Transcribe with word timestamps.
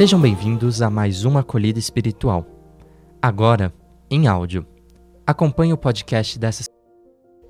Sejam 0.00 0.18
bem-vindos 0.18 0.80
a 0.80 0.88
mais 0.88 1.26
uma 1.26 1.40
acolhida 1.40 1.78
espiritual. 1.78 2.46
Agora, 3.20 3.70
em 4.10 4.26
áudio. 4.26 4.66
Acompanhe 5.26 5.74
o 5.74 5.76
podcast 5.76 6.38
dessa. 6.38 6.64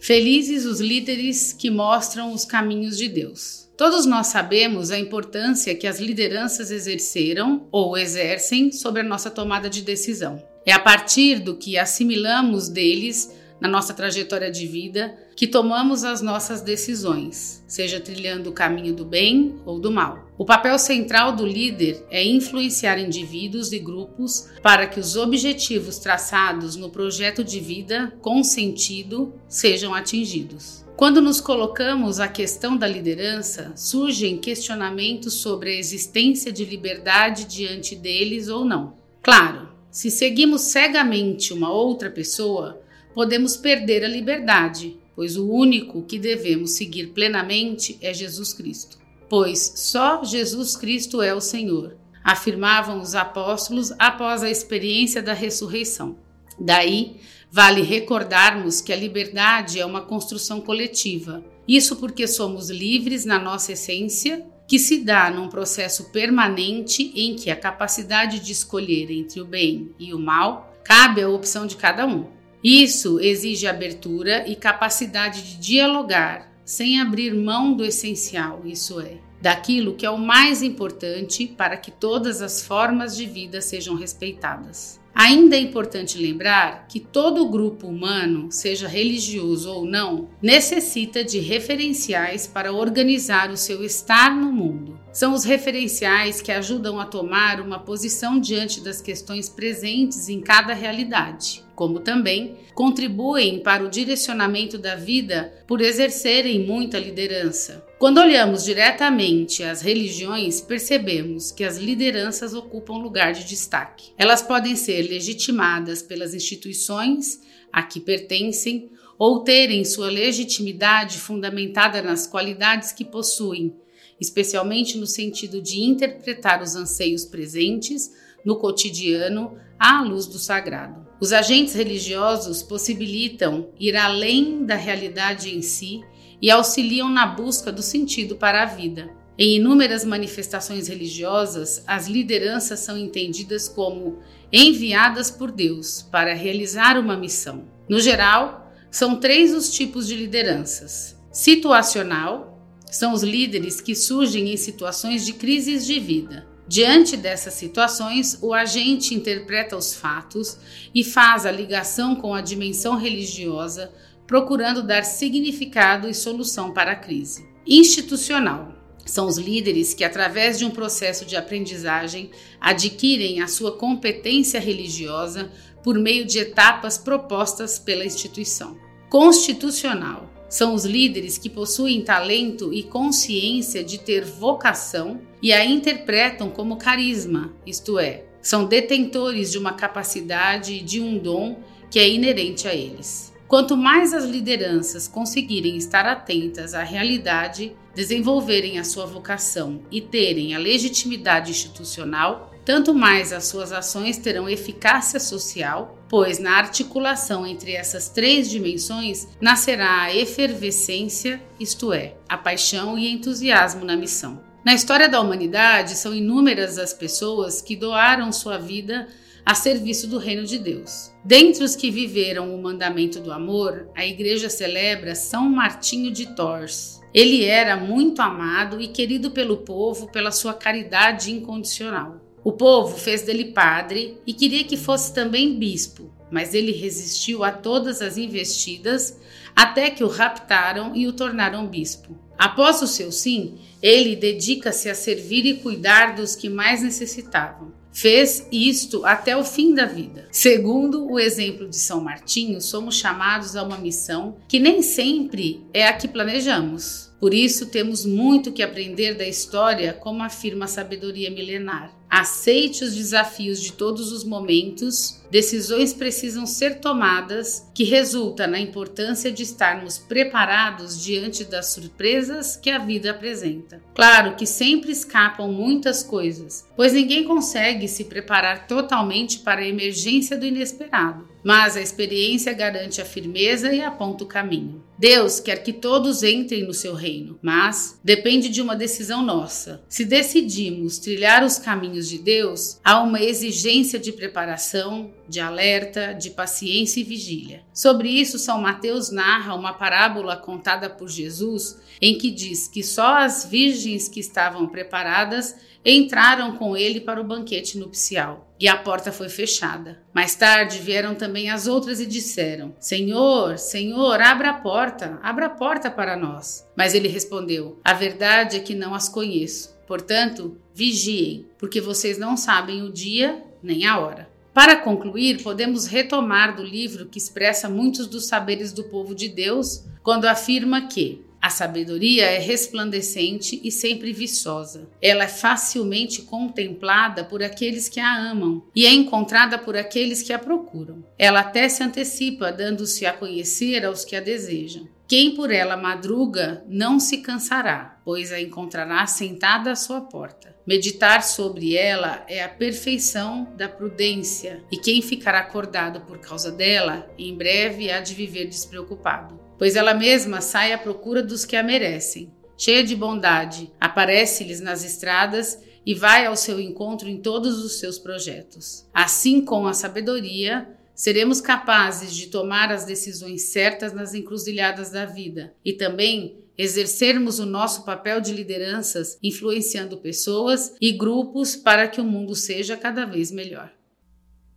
Felizes 0.00 0.64
os 0.64 0.80
líderes 0.80 1.52
que 1.52 1.70
mostram 1.70 2.32
os 2.32 2.46
caminhos 2.46 2.96
de 2.96 3.06
Deus. 3.06 3.70
Todos 3.76 4.06
nós 4.06 4.28
sabemos 4.28 4.90
a 4.90 4.98
importância 4.98 5.74
que 5.74 5.86
as 5.86 6.00
lideranças 6.00 6.70
exerceram 6.70 7.68
ou 7.70 7.98
exercem 7.98 8.72
sobre 8.72 9.02
a 9.02 9.04
nossa 9.04 9.30
tomada 9.30 9.68
de 9.68 9.82
decisão. 9.82 10.42
É 10.64 10.72
a 10.72 10.78
partir 10.78 11.40
do 11.40 11.54
que 11.54 11.76
assimilamos 11.76 12.70
deles 12.70 13.30
na 13.60 13.68
nossa 13.68 13.92
trajetória 13.92 14.50
de 14.50 14.66
vida 14.66 15.16
que 15.34 15.46
tomamos 15.46 16.04
as 16.04 16.20
nossas 16.20 16.60
decisões, 16.60 17.62
seja 17.66 18.00
trilhando 18.00 18.50
o 18.50 18.52
caminho 18.52 18.94
do 18.94 19.04
bem 19.04 19.56
ou 19.64 19.78
do 19.78 19.90
mal. 19.90 20.28
O 20.36 20.44
papel 20.44 20.78
central 20.78 21.34
do 21.34 21.46
líder 21.46 22.04
é 22.10 22.24
influenciar 22.24 22.98
indivíduos 22.98 23.72
e 23.72 23.78
grupos 23.78 24.48
para 24.62 24.86
que 24.86 24.98
os 24.98 25.16
objetivos 25.16 25.98
traçados 25.98 26.76
no 26.76 26.90
projeto 26.90 27.44
de 27.44 27.60
vida 27.60 28.12
com 28.20 28.42
sentido 28.42 29.32
sejam 29.48 29.94
atingidos. 29.94 30.84
Quando 30.96 31.20
nos 31.20 31.40
colocamos 31.40 32.18
a 32.18 32.26
questão 32.26 32.76
da 32.76 32.88
liderança, 32.88 33.70
surgem 33.76 34.36
questionamentos 34.36 35.34
sobre 35.34 35.70
a 35.70 35.76
existência 35.76 36.50
de 36.50 36.64
liberdade 36.64 37.44
diante 37.44 37.94
deles 37.94 38.48
ou 38.48 38.64
não. 38.64 38.94
Claro, 39.22 39.68
se 39.92 40.10
seguimos 40.10 40.62
cegamente 40.62 41.52
uma 41.52 41.72
outra 41.72 42.10
pessoa, 42.10 42.80
podemos 43.18 43.56
perder 43.56 44.04
a 44.04 44.08
liberdade, 44.08 44.96
pois 45.16 45.36
o 45.36 45.50
único 45.50 46.04
que 46.04 46.20
devemos 46.20 46.76
seguir 46.76 47.08
plenamente 47.08 47.98
é 48.00 48.14
Jesus 48.14 48.54
Cristo. 48.54 48.96
Pois 49.28 49.72
só 49.74 50.22
Jesus 50.22 50.76
Cristo 50.76 51.20
é 51.20 51.34
o 51.34 51.40
Senhor, 51.40 51.96
afirmavam 52.22 53.00
os 53.00 53.16
apóstolos 53.16 53.92
após 53.98 54.44
a 54.44 54.48
experiência 54.48 55.20
da 55.20 55.32
ressurreição. 55.32 56.16
Daí, 56.60 57.16
vale 57.50 57.82
recordarmos 57.82 58.80
que 58.80 58.92
a 58.92 58.96
liberdade 58.96 59.80
é 59.80 59.84
uma 59.84 60.02
construção 60.02 60.60
coletiva. 60.60 61.44
Isso 61.66 61.96
porque 61.96 62.24
somos 62.28 62.70
livres 62.70 63.24
na 63.24 63.40
nossa 63.40 63.72
essência, 63.72 64.46
que 64.68 64.78
se 64.78 64.98
dá 64.98 65.28
num 65.28 65.48
processo 65.48 66.12
permanente 66.12 67.10
em 67.16 67.34
que 67.34 67.50
a 67.50 67.56
capacidade 67.56 68.38
de 68.38 68.52
escolher 68.52 69.10
entre 69.10 69.40
o 69.40 69.44
bem 69.44 69.90
e 69.98 70.14
o 70.14 70.20
mal 70.20 70.72
cabe 70.84 71.20
à 71.20 71.28
opção 71.28 71.66
de 71.66 71.74
cada 71.74 72.06
um. 72.06 72.37
Isso 72.62 73.20
exige 73.20 73.66
abertura 73.66 74.48
e 74.48 74.56
capacidade 74.56 75.42
de 75.42 75.56
dialogar, 75.58 76.52
sem 76.64 77.00
abrir 77.00 77.32
mão 77.32 77.72
do 77.72 77.84
essencial, 77.84 78.62
isso 78.64 79.00
é, 79.00 79.18
daquilo 79.40 79.94
que 79.94 80.04
é 80.04 80.10
o 80.10 80.18
mais 80.18 80.62
importante 80.62 81.46
para 81.46 81.76
que 81.76 81.90
todas 81.90 82.42
as 82.42 82.62
formas 82.62 83.16
de 83.16 83.26
vida 83.26 83.60
sejam 83.60 83.94
respeitadas. 83.94 84.98
Ainda 85.14 85.56
é 85.56 85.60
importante 85.60 86.16
lembrar 86.16 86.86
que 86.86 87.00
todo 87.00 87.48
grupo 87.48 87.88
humano, 87.88 88.52
seja 88.52 88.86
religioso 88.86 89.68
ou 89.68 89.84
não, 89.84 90.28
necessita 90.40 91.24
de 91.24 91.40
referenciais 91.40 92.46
para 92.46 92.72
organizar 92.72 93.50
o 93.50 93.56
seu 93.56 93.82
estar 93.82 94.36
no 94.36 94.52
mundo. 94.52 94.96
São 95.18 95.34
os 95.34 95.42
referenciais 95.42 96.40
que 96.40 96.52
ajudam 96.52 97.00
a 97.00 97.04
tomar 97.04 97.60
uma 97.60 97.80
posição 97.80 98.38
diante 98.38 98.80
das 98.80 99.00
questões 99.00 99.48
presentes 99.48 100.28
em 100.28 100.40
cada 100.40 100.72
realidade 100.72 101.66
como 101.78 102.00
também 102.00 102.56
contribuem 102.74 103.60
para 103.60 103.84
o 103.84 103.88
direcionamento 103.88 104.76
da 104.76 104.96
vida 104.96 105.62
por 105.64 105.80
exercerem 105.80 106.66
muita 106.66 106.98
liderança. 106.98 107.86
Quando 108.00 108.18
olhamos 108.18 108.64
diretamente 108.64 109.62
as 109.62 109.80
religiões, 109.80 110.60
percebemos 110.60 111.52
que 111.52 111.62
as 111.62 111.78
lideranças 111.78 112.52
ocupam 112.52 112.94
lugar 112.94 113.32
de 113.32 113.44
destaque. 113.44 114.10
Elas 114.18 114.42
podem 114.42 114.74
ser 114.74 115.02
legitimadas 115.02 116.02
pelas 116.02 116.34
instituições 116.34 117.40
a 117.72 117.80
que 117.84 118.00
pertencem 118.00 118.90
ou 119.16 119.44
terem 119.44 119.84
sua 119.84 120.10
legitimidade 120.10 121.18
fundamentada 121.18 122.02
nas 122.02 122.26
qualidades 122.26 122.90
que 122.90 123.04
possuem, 123.04 123.72
especialmente 124.20 124.98
no 124.98 125.06
sentido 125.06 125.62
de 125.62 125.80
interpretar 125.80 126.62
os 126.62 126.74
anseios 126.74 127.24
presentes 127.24 128.10
no 128.44 128.56
cotidiano 128.56 129.56
à 129.78 130.02
luz 130.02 130.26
do 130.26 130.38
sagrado. 130.38 131.06
Os 131.20 131.32
agentes 131.32 131.74
religiosos 131.74 132.62
possibilitam 132.62 133.70
ir 133.78 133.96
além 133.96 134.64
da 134.64 134.76
realidade 134.76 135.54
em 135.54 135.62
si 135.62 136.02
e 136.40 136.50
auxiliam 136.50 137.08
na 137.08 137.26
busca 137.26 137.72
do 137.72 137.82
sentido 137.82 138.36
para 138.36 138.62
a 138.62 138.66
vida. 138.66 139.10
Em 139.36 139.56
inúmeras 139.56 140.04
manifestações 140.04 140.88
religiosas, 140.88 141.84
as 141.86 142.08
lideranças 142.08 142.80
são 142.80 142.98
entendidas 142.98 143.68
como 143.68 144.18
enviadas 144.52 145.30
por 145.30 145.52
Deus 145.52 146.02
para 146.10 146.34
realizar 146.34 146.98
uma 146.98 147.16
missão. 147.16 147.64
No 147.88 148.00
geral, 148.00 148.72
são 148.90 149.16
três 149.16 149.54
os 149.54 149.70
tipos 149.70 150.06
de 150.06 150.16
lideranças: 150.16 151.16
situacional, 151.32 152.47
são 152.90 153.12
os 153.12 153.22
líderes 153.22 153.80
que 153.80 153.94
surgem 153.94 154.52
em 154.52 154.56
situações 154.56 155.24
de 155.24 155.32
crises 155.32 155.86
de 155.86 155.98
vida. 156.00 156.46
Diante 156.66 157.16
dessas 157.16 157.54
situações, 157.54 158.38
o 158.42 158.52
agente 158.52 159.14
interpreta 159.14 159.76
os 159.76 159.94
fatos 159.94 160.58
e 160.94 161.02
faz 161.02 161.46
a 161.46 161.50
ligação 161.50 162.14
com 162.14 162.34
a 162.34 162.42
dimensão 162.42 162.96
religiosa, 162.96 163.90
procurando 164.26 164.82
dar 164.82 165.02
significado 165.02 166.08
e 166.08 166.14
solução 166.14 166.72
para 166.72 166.92
a 166.92 166.96
crise. 166.96 167.48
Institucional 167.66 168.74
são 169.06 169.26
os 169.26 169.38
líderes 169.38 169.94
que, 169.94 170.04
através 170.04 170.58
de 170.58 170.66
um 170.66 170.70
processo 170.70 171.24
de 171.24 171.36
aprendizagem, 171.36 172.30
adquirem 172.60 173.40
a 173.40 173.48
sua 173.48 173.72
competência 173.72 174.60
religiosa 174.60 175.50
por 175.82 175.98
meio 175.98 176.26
de 176.26 176.38
etapas 176.38 176.98
propostas 176.98 177.78
pela 177.78 178.04
instituição. 178.04 178.76
Constitucional 179.08 180.37
são 180.48 180.74
os 180.74 180.84
líderes 180.84 181.36
que 181.36 181.50
possuem 181.50 182.00
talento 182.00 182.72
e 182.72 182.82
consciência 182.82 183.84
de 183.84 183.98
ter 183.98 184.24
vocação 184.24 185.20
e 185.42 185.52
a 185.52 185.64
interpretam 185.64 186.50
como 186.50 186.76
carisma, 186.76 187.52
isto 187.66 187.98
é, 187.98 188.24
são 188.40 188.64
detentores 188.64 189.50
de 189.52 189.58
uma 189.58 189.74
capacidade 189.74 190.74
e 190.74 190.80
de 190.80 191.00
um 191.00 191.18
dom 191.18 191.60
que 191.90 191.98
é 191.98 192.08
inerente 192.08 192.66
a 192.66 192.74
eles. 192.74 193.32
Quanto 193.46 193.76
mais 193.76 194.12
as 194.12 194.24
lideranças 194.24 195.08
conseguirem 195.08 195.76
estar 195.76 196.04
atentas 196.04 196.74
à 196.74 196.82
realidade, 196.82 197.74
desenvolverem 197.94 198.78
a 198.78 198.84
sua 198.84 199.06
vocação 199.06 199.80
e 199.90 200.02
terem 200.02 200.54
a 200.54 200.58
legitimidade 200.58 201.50
institucional, 201.50 202.47
tanto 202.68 202.92
mais 202.92 203.32
as 203.32 203.46
suas 203.46 203.72
ações 203.72 204.18
terão 204.18 204.46
eficácia 204.46 205.18
social, 205.18 205.98
pois 206.06 206.38
na 206.38 206.58
articulação 206.58 207.46
entre 207.46 207.72
essas 207.72 208.10
três 208.10 208.50
dimensões 208.50 209.26
nascerá 209.40 210.02
a 210.02 210.14
efervescência, 210.14 211.42
isto 211.58 211.94
é, 211.94 212.16
a 212.28 212.36
paixão 212.36 212.98
e 212.98 213.10
entusiasmo 213.10 213.86
na 213.86 213.96
missão. 213.96 214.42
Na 214.62 214.74
história 214.74 215.08
da 215.08 215.18
humanidade, 215.18 215.94
são 215.94 216.14
inúmeras 216.14 216.76
as 216.76 216.92
pessoas 216.92 217.62
que 217.62 217.74
doaram 217.74 218.30
sua 218.30 218.58
vida 218.58 219.08
a 219.46 219.54
serviço 219.54 220.06
do 220.06 220.18
reino 220.18 220.44
de 220.44 220.58
Deus. 220.58 221.10
Dentre 221.24 221.64
os 221.64 221.74
que 221.74 221.90
viveram 221.90 222.54
o 222.54 222.62
mandamento 222.62 223.18
do 223.18 223.32
amor, 223.32 223.88
a 223.96 224.04
igreja 224.04 224.50
celebra 224.50 225.14
São 225.14 225.48
Martinho 225.48 226.12
de 226.12 226.34
Tours. 226.34 227.00
Ele 227.14 227.46
era 227.46 227.78
muito 227.78 228.20
amado 228.20 228.78
e 228.78 228.88
querido 228.88 229.30
pelo 229.30 229.56
povo 229.56 230.12
pela 230.12 230.30
sua 230.30 230.52
caridade 230.52 231.32
incondicional. 231.32 232.27
O 232.48 232.52
povo 232.52 232.96
fez 232.96 233.20
dele 233.20 233.52
padre 233.52 234.16
e 234.26 234.32
queria 234.32 234.64
que 234.64 234.78
fosse 234.78 235.12
também 235.12 235.58
bispo, 235.58 236.10
mas 236.30 236.54
ele 236.54 236.72
resistiu 236.72 237.44
a 237.44 237.52
todas 237.52 238.00
as 238.00 238.16
investidas 238.16 239.20
até 239.54 239.90
que 239.90 240.02
o 240.02 240.08
raptaram 240.08 240.96
e 240.96 241.06
o 241.06 241.12
tornaram 241.12 241.66
bispo. 241.66 242.18
Após 242.38 242.80
o 242.80 242.86
seu 242.86 243.12
sim, 243.12 243.58
ele 243.82 244.16
dedica-se 244.16 244.88
a 244.88 244.94
servir 244.94 245.44
e 245.44 245.58
cuidar 245.58 246.14
dos 246.14 246.34
que 246.34 246.48
mais 246.48 246.82
necessitavam. 246.82 247.70
Fez 247.92 248.48
isto 248.50 249.04
até 249.04 249.36
o 249.36 249.44
fim 249.44 249.74
da 249.74 249.84
vida. 249.84 250.26
Segundo 250.32 251.06
o 251.06 251.20
exemplo 251.20 251.68
de 251.68 251.76
São 251.76 252.00
Martinho, 252.00 252.62
somos 252.62 252.96
chamados 252.96 253.56
a 253.56 253.62
uma 253.62 253.76
missão 253.76 254.38
que 254.48 254.58
nem 254.58 254.80
sempre 254.80 255.66
é 255.74 255.86
a 255.86 255.92
que 255.92 256.08
planejamos. 256.08 257.12
Por 257.20 257.34
isso, 257.34 257.66
temos 257.66 258.06
muito 258.06 258.52
que 258.52 258.62
aprender 258.62 259.18
da 259.18 259.28
história, 259.28 259.92
como 259.92 260.22
afirma 260.22 260.64
a 260.64 260.68
sabedoria 260.68 261.30
milenar. 261.30 261.97
Aceite 262.10 262.84
os 262.84 262.94
desafios 262.94 263.60
de 263.60 263.72
todos 263.72 264.12
os 264.12 264.24
momentos, 264.24 265.20
decisões 265.30 265.92
precisam 265.92 266.46
ser 266.46 266.80
tomadas, 266.80 267.68
que 267.74 267.84
resulta 267.84 268.46
na 268.46 268.58
importância 268.58 269.30
de 269.30 269.42
estarmos 269.42 269.98
preparados 269.98 271.02
diante 271.02 271.44
das 271.44 271.66
surpresas 271.66 272.56
que 272.56 272.70
a 272.70 272.78
vida 272.78 273.10
apresenta. 273.10 273.82
Claro 273.94 274.36
que 274.36 274.46
sempre 274.46 274.90
escapam 274.90 275.52
muitas 275.52 276.02
coisas, 276.02 276.66
pois 276.74 276.92
ninguém 276.92 277.24
consegue 277.24 277.86
se 277.86 278.04
preparar 278.04 278.66
totalmente 278.66 279.40
para 279.40 279.60
a 279.60 279.68
emergência 279.68 280.36
do 280.36 280.46
inesperado, 280.46 281.28
mas 281.44 281.76
a 281.76 281.80
experiência 281.80 282.52
garante 282.52 283.00
a 283.00 283.04
firmeza 283.04 283.72
e 283.72 283.82
aponta 283.82 284.24
o 284.24 284.26
caminho. 284.26 284.82
Deus 284.98 285.38
quer 285.40 285.62
que 285.62 285.72
todos 285.72 286.22
entrem 286.22 286.64
no 286.64 286.74
seu 286.74 286.92
reino, 286.92 287.38
mas 287.40 287.98
depende 288.02 288.48
de 288.48 288.60
uma 288.60 288.74
decisão 288.74 289.22
nossa. 289.22 289.82
Se 289.88 290.04
decidimos 290.04 290.98
trilhar 290.98 291.44
os 291.44 291.58
caminhos 291.58 291.97
de 292.06 292.18
Deus, 292.18 292.78
há 292.84 293.00
uma 293.00 293.22
exigência 293.22 293.98
de 293.98 294.12
preparação, 294.12 295.10
de 295.26 295.40
alerta, 295.40 296.12
de 296.12 296.28
paciência 296.30 297.00
e 297.00 297.04
vigília. 297.04 297.62
Sobre 297.78 298.08
isso, 298.08 298.40
São 298.40 298.60
Mateus 298.60 299.08
narra 299.08 299.54
uma 299.54 299.72
parábola 299.72 300.36
contada 300.36 300.90
por 300.90 301.08
Jesus 301.08 301.78
em 302.02 302.18
que 302.18 302.28
diz 302.28 302.66
que 302.66 302.82
só 302.82 303.18
as 303.18 303.44
virgens 303.44 304.08
que 304.08 304.18
estavam 304.18 304.66
preparadas 304.66 305.54
entraram 305.84 306.56
com 306.56 306.76
ele 306.76 307.00
para 307.00 307.20
o 307.20 307.24
banquete 307.24 307.78
nupcial. 307.78 308.52
E 308.58 308.66
a 308.66 308.76
porta 308.76 309.12
foi 309.12 309.28
fechada. 309.28 310.02
Mais 310.12 310.34
tarde 310.34 310.80
vieram 310.80 311.14
também 311.14 311.50
as 311.50 311.68
outras 311.68 312.00
e 312.00 312.06
disseram: 312.06 312.74
Senhor, 312.80 313.56
Senhor, 313.58 314.20
abra 314.20 314.50
a 314.50 314.54
porta, 314.54 315.20
abra 315.22 315.46
a 315.46 315.50
porta 315.50 315.88
para 315.88 316.16
nós. 316.16 316.68
Mas 316.76 316.94
ele 316.94 317.06
respondeu: 317.06 317.78
A 317.84 317.92
verdade 317.92 318.56
é 318.56 318.60
que 318.60 318.74
não 318.74 318.92
as 318.92 319.08
conheço. 319.08 319.78
Portanto, 319.86 320.60
vigiem, 320.74 321.46
porque 321.56 321.80
vocês 321.80 322.18
não 322.18 322.36
sabem 322.36 322.82
o 322.82 322.92
dia 322.92 323.40
nem 323.62 323.86
a 323.86 324.00
hora. 324.00 324.28
Para 324.58 324.74
concluir, 324.74 325.40
podemos 325.44 325.86
retomar 325.86 326.56
do 326.56 326.64
livro 326.64 327.06
que 327.06 327.16
expressa 327.16 327.68
muitos 327.68 328.08
dos 328.08 328.26
saberes 328.26 328.72
do 328.72 328.82
povo 328.82 329.14
de 329.14 329.28
Deus 329.28 329.84
quando 330.02 330.24
afirma 330.24 330.88
que 330.88 331.24
a 331.40 331.48
sabedoria 331.48 332.24
é 332.24 332.40
resplandecente 332.40 333.60
e 333.62 333.70
sempre 333.70 334.12
viçosa. 334.12 334.90
Ela 335.00 335.22
é 335.22 335.28
facilmente 335.28 336.22
contemplada 336.22 337.22
por 337.22 337.40
aqueles 337.40 337.88
que 337.88 338.00
a 338.00 338.12
amam 338.12 338.64
e 338.74 338.84
é 338.84 338.92
encontrada 338.92 339.58
por 339.58 339.76
aqueles 339.76 340.22
que 340.22 340.32
a 340.32 340.40
procuram. 340.40 341.04
Ela 341.16 341.38
até 341.38 341.68
se 341.68 341.84
antecipa, 341.84 342.50
dando-se 342.50 343.06
a 343.06 343.12
conhecer 343.12 343.86
aos 343.86 344.04
que 344.04 344.16
a 344.16 344.20
desejam. 344.20 344.88
Quem 345.06 345.36
por 345.36 345.52
ela 345.52 345.76
madruga 345.76 346.64
não 346.68 346.98
se 346.98 347.18
cansará, 347.18 348.00
pois 348.04 348.32
a 348.32 348.40
encontrará 348.40 349.06
sentada 349.06 349.70
à 349.70 349.76
sua 349.76 350.00
porta. 350.00 350.57
Meditar 350.68 351.22
sobre 351.22 351.74
ela 351.74 352.24
é 352.28 352.44
a 352.44 352.48
perfeição 352.48 353.50
da 353.56 353.68
prudência, 353.68 354.62
e 354.70 354.76
quem 354.76 355.00
ficar 355.00 355.34
acordado 355.34 356.02
por 356.02 356.18
causa 356.18 356.52
dela, 356.52 357.10
em 357.18 357.34
breve 357.34 357.90
há 357.90 358.00
de 358.00 358.14
viver 358.14 358.44
despreocupado 358.44 359.48
pois 359.58 359.74
ela 359.74 359.92
mesma 359.92 360.40
sai 360.40 360.72
à 360.72 360.78
procura 360.78 361.22
dos 361.22 361.44
que 361.44 361.56
a 361.56 361.62
merecem. 361.62 362.32
Cheia 362.56 362.82
de 362.82 362.94
bondade, 362.94 363.72
aparece-lhes 363.80 364.60
nas 364.60 364.84
estradas 364.84 365.60
e 365.84 365.94
vai 365.94 366.26
ao 366.26 366.36
seu 366.36 366.60
encontro 366.60 367.08
em 367.08 367.20
todos 367.20 367.64
os 367.64 367.78
seus 367.78 367.98
projetos. 367.98 368.88
Assim, 368.94 369.44
com 369.44 369.66
a 369.66 369.74
sabedoria, 369.74 370.77
seremos 370.98 371.40
capazes 371.40 372.12
de 372.12 372.26
tomar 372.26 372.72
as 372.72 372.84
decisões 372.84 373.52
certas 373.52 373.92
nas 373.92 374.12
encruzilhadas 374.12 374.90
da 374.90 375.06
vida 375.06 375.54
e 375.64 375.72
também 375.72 376.44
exercermos 376.58 377.38
o 377.38 377.46
nosso 377.46 377.84
papel 377.84 378.20
de 378.20 378.32
lideranças, 378.32 379.16
influenciando 379.22 379.98
pessoas 379.98 380.74
e 380.80 380.90
grupos 380.90 381.54
para 381.54 381.86
que 381.86 382.00
o 382.00 382.04
mundo 382.04 382.34
seja 382.34 382.76
cada 382.76 383.04
vez 383.04 383.30
melhor. 383.30 383.72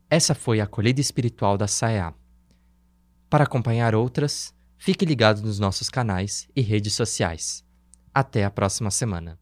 Essa 0.10 0.34
foi 0.34 0.60
a 0.60 0.64
acolhida 0.64 1.00
espiritual 1.00 1.58
da 1.58 1.68
SAEA. 1.68 2.14
Para 3.30 3.44
acompanhar 3.44 3.94
outras, 3.94 4.52
Fique 4.84 5.06
ligado 5.06 5.44
nos 5.44 5.60
nossos 5.60 5.92
canais 5.92 6.50
e 6.56 6.62
redes 6.62 6.96
sociais. 6.96 7.64
Até 8.12 8.44
a 8.44 8.50
próxima 8.50 8.90
semana. 8.90 9.41